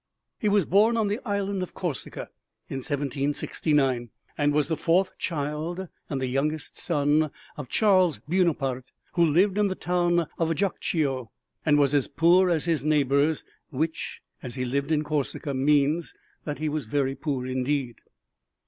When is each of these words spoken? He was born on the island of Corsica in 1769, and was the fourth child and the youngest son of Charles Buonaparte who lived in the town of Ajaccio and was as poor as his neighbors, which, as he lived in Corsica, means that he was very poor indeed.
He 0.39 0.49
was 0.49 0.65
born 0.65 0.97
on 0.97 1.09
the 1.09 1.19
island 1.27 1.61
of 1.61 1.75
Corsica 1.75 2.31
in 2.67 2.77
1769, 2.77 4.09
and 4.35 4.51
was 4.51 4.67
the 4.67 4.75
fourth 4.75 5.15
child 5.19 5.89
and 6.09 6.19
the 6.19 6.25
youngest 6.25 6.75
son 6.75 7.29
of 7.55 7.69
Charles 7.69 8.17
Buonaparte 8.17 8.85
who 9.13 9.23
lived 9.23 9.59
in 9.59 9.67
the 9.67 9.75
town 9.75 10.25
of 10.39 10.49
Ajaccio 10.49 11.29
and 11.63 11.77
was 11.77 11.93
as 11.93 12.07
poor 12.07 12.49
as 12.49 12.65
his 12.65 12.83
neighbors, 12.83 13.43
which, 13.69 14.21
as 14.41 14.55
he 14.55 14.65
lived 14.65 14.91
in 14.91 15.03
Corsica, 15.03 15.53
means 15.53 16.15
that 16.45 16.57
he 16.57 16.67
was 16.67 16.85
very 16.85 17.13
poor 17.13 17.45
indeed. 17.45 17.97